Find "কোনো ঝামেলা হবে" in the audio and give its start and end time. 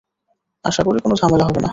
0.99-1.59